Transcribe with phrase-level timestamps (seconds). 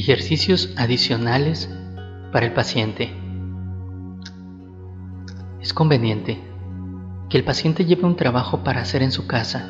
[0.00, 1.68] Ejercicios adicionales
[2.32, 3.12] para el paciente.
[5.60, 6.40] Es conveniente
[7.28, 9.68] que el paciente lleve un trabajo para hacer en su casa,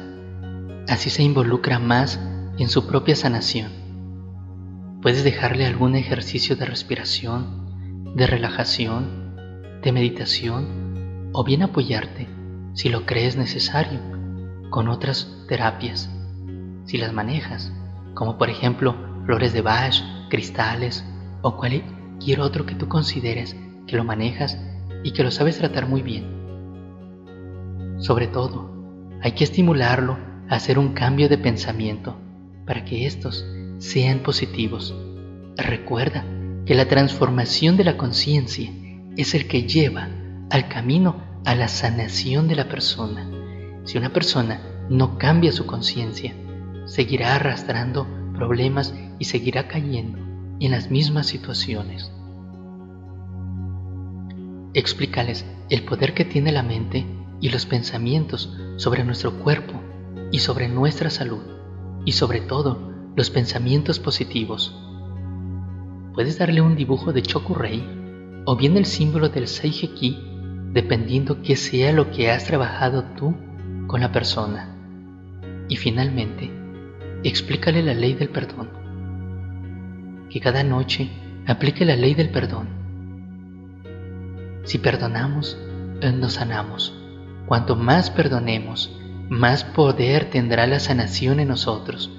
[0.86, 2.21] así se involucra más
[2.59, 3.72] en su propia sanación.
[5.00, 9.35] Puedes dejarle algún ejercicio de respiración, de relajación,
[9.82, 12.29] de meditación o bien apoyarte,
[12.75, 14.00] si lo crees necesario,
[14.68, 16.11] con otras terapias,
[16.85, 17.72] si las manejas,
[18.13, 21.05] como por ejemplo flores de Bach, cristales
[21.43, 24.59] o cualquier otro que tú consideres que lo manejas
[25.03, 26.39] y que lo sabes tratar muy bien.
[27.99, 28.71] Sobre todo,
[29.22, 32.17] hay que estimularlo a hacer un cambio de pensamiento
[32.67, 33.45] para que estos
[33.78, 34.95] sean positivos.
[35.56, 36.25] Recuerda
[36.64, 38.70] que la transformación de la conciencia
[39.17, 40.08] es el que lleva
[40.50, 43.28] al camino a la sanación de la persona.
[43.84, 46.34] Si una persona no cambia su conciencia,
[46.86, 50.27] seguirá arrastrando problemas y seguirá cayendo
[50.61, 52.11] en las mismas situaciones.
[54.75, 57.06] Explícales el poder que tiene la mente
[57.41, 59.81] y los pensamientos sobre nuestro cuerpo
[60.33, 61.42] y sobre nuestra salud
[62.05, 64.77] y sobre todo los pensamientos positivos.
[66.14, 67.84] Puedes darle un dibujo de Chokurei
[68.45, 70.19] o bien el símbolo del Seijeki
[70.73, 73.34] dependiendo que sea lo que has trabajado tú
[73.86, 74.75] con la persona.
[75.69, 76.51] Y finalmente,
[77.25, 78.88] explícale la ley del perdón.
[80.30, 81.10] Que cada noche
[81.46, 82.68] aplique la ley del perdón.
[84.64, 85.58] Si perdonamos,
[86.02, 86.94] nos sanamos.
[87.46, 88.94] Cuanto más perdonemos,
[89.30, 92.10] más poder tendrá la sanación en nosotros,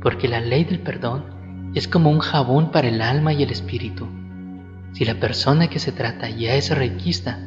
[0.00, 4.06] porque la ley del perdón es como un jabón para el alma y el espíritu.
[4.92, 7.38] Si la persona que se trata ya es reikista,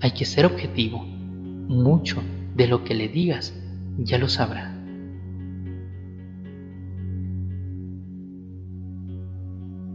[0.00, 1.04] hay que ser objetivo.
[1.04, 2.22] Mucho
[2.54, 3.54] de lo que le digas
[3.98, 4.75] ya lo sabrá.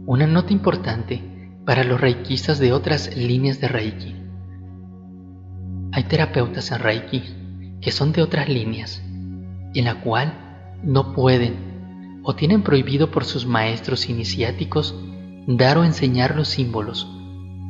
[0.04, 1.22] Una nota importante
[1.64, 4.16] para los reikistas de otras líneas de reiki.
[5.92, 7.22] Hay terapeutas en Reiki
[7.80, 9.00] que son de otras líneas,
[9.74, 14.94] en la cual no pueden o tienen prohibido por sus maestros iniciáticos
[15.46, 17.08] dar o enseñar los símbolos,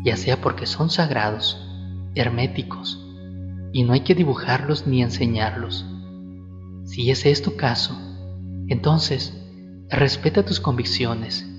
[0.05, 1.69] ya sea porque son sagrados,
[2.15, 3.05] herméticos,
[3.73, 5.85] y no hay que dibujarlos ni enseñarlos.
[6.85, 7.99] Si ese es tu caso,
[8.69, 9.39] entonces
[9.91, 11.52] respeta tus convicciones.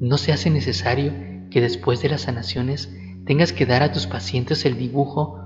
[0.00, 1.12] No se hace necesario
[1.50, 2.90] que después de las sanaciones
[3.26, 5.38] tengas que dar a tus pacientes el dibujo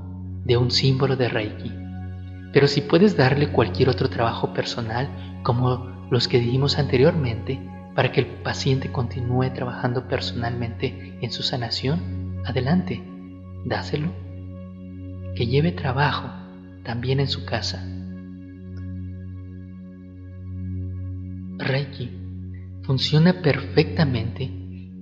[0.45, 1.73] de un símbolo de Reiki.
[2.53, 5.09] Pero si puedes darle cualquier otro trabajo personal,
[5.43, 7.61] como los que dijimos anteriormente,
[7.97, 13.03] para que el paciente continúe trabajando personalmente en su sanación, adelante,
[13.65, 14.13] dáselo.
[15.35, 16.29] Que lleve trabajo
[16.85, 17.85] también en su casa.
[21.59, 22.21] Reiki
[22.85, 24.51] funciona perfectamente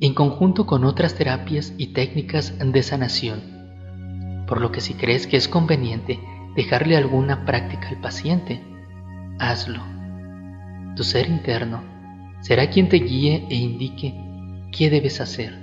[0.01, 3.41] en conjunto con otras terapias y técnicas de sanación,
[4.47, 6.19] por lo que si crees que es conveniente
[6.57, 8.61] dejarle alguna práctica al paciente,
[9.39, 9.83] hazlo.
[10.97, 11.83] Tu ser interno
[12.41, 14.15] será quien te guíe e indique
[14.73, 15.59] qué debes hacer.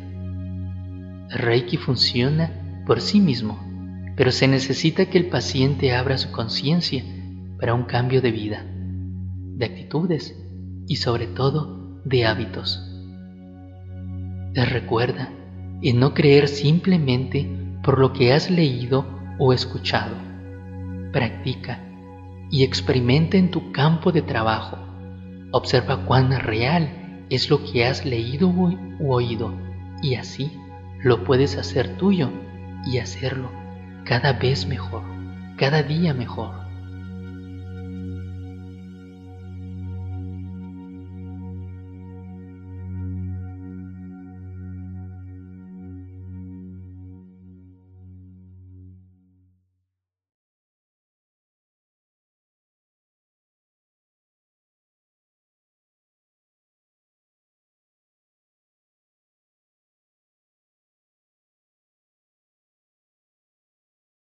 [1.29, 3.59] Reiki funciona por sí mismo,
[4.15, 7.03] pero se necesita que el paciente abra su conciencia
[7.59, 10.35] para un cambio de vida, de actitudes
[10.87, 11.78] y sobre todo
[12.09, 12.83] de hábitos.
[14.53, 15.29] Te recuerda
[15.81, 17.47] en no creer simplemente
[17.83, 19.05] por lo que has leído
[19.37, 20.15] o escuchado.
[21.13, 21.79] Practica
[22.51, 24.77] y experimenta en tu campo de trabajo.
[25.51, 29.53] Observa cuán real es lo que has leído u oído
[30.01, 30.51] y así
[31.03, 32.29] lo puedes hacer tuyo
[32.85, 33.49] y hacerlo
[34.03, 35.03] cada vez mejor,
[35.57, 36.68] cada día mejor.